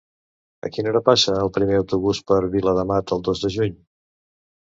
A 0.67 0.69
quina 0.77 0.87
hora 0.91 1.01
passa 1.09 1.35
el 1.41 1.51
primer 1.57 1.75
autobús 1.79 2.21
per 2.31 2.39
Viladamat 2.55 3.13
el 3.17 3.23
dos 3.29 3.43
de 3.45 3.53
juny? 3.59 3.77